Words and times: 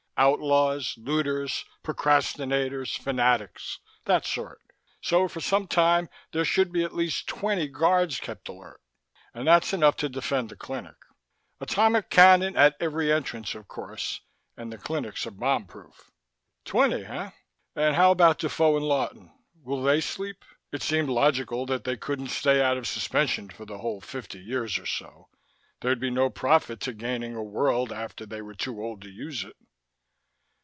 Outlaws, 0.17 0.93
looters, 0.99 1.65
procrastinators, 1.83 2.95
fanatics. 2.95 3.79
That 4.05 4.23
sort. 4.23 4.59
So 5.01 5.27
for 5.27 5.41
some 5.41 5.65
time, 5.67 6.09
there 6.31 6.45
should 6.45 6.71
be 6.71 6.83
at 6.83 6.93
least 6.93 7.25
twenty 7.25 7.67
guards 7.67 8.19
kept 8.19 8.47
alert. 8.47 8.79
And 9.33 9.47
that's 9.47 9.73
enough 9.73 9.95
to 9.97 10.09
defend 10.09 10.51
a 10.51 10.55
clinic. 10.55 10.93
Atomic 11.59 12.11
cannon 12.11 12.55
at 12.55 12.75
every 12.79 13.11
entrance, 13.11 13.55
of 13.55 13.67
course, 13.67 14.21
and 14.55 14.71
the 14.71 14.77
clinics 14.77 15.25
are 15.25 15.31
bomb 15.31 15.65
proof." 15.65 16.11
"Twenty, 16.65 17.03
eh? 17.05 17.31
And 17.75 17.95
how 17.95 18.11
about 18.11 18.37
Defoe 18.37 18.77
and 18.77 18.85
Lawton? 18.85 19.31
Will 19.63 19.81
they 19.81 20.01
sleep?" 20.01 20.45
It 20.71 20.83
seemed 20.83 21.09
logical 21.09 21.65
that 21.65 21.83
they 21.83 21.97
couldn't 21.97 22.29
stay 22.29 22.61
out 22.61 22.77
of 22.77 22.87
suspension 22.87 23.49
for 23.49 23.65
the 23.65 23.79
whole 23.79 24.01
fifty 24.01 24.39
years 24.39 24.77
or 24.77 24.85
so. 24.85 25.29
There'd 25.79 25.99
be 25.99 26.11
no 26.11 26.29
profit 26.29 26.79
to 26.81 26.93
gaining 26.93 27.33
a 27.33 27.41
world 27.41 27.91
after 27.91 28.27
they 28.27 28.43
were 28.43 28.53
too 28.53 28.79
old 28.83 29.01
to 29.01 29.09
use 29.09 29.43
it. 29.43 29.55